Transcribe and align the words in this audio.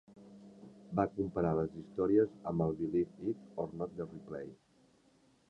Va 0.99 1.03
comparar 1.17 1.51
les 1.59 1.75
històries 1.81 2.33
amb 2.53 2.67
el 2.67 2.75
Believe 2.81 3.29
It 3.35 3.45
or 3.67 3.71
Not 3.83 3.95
de 4.01 4.09
Ripley! 4.11 4.53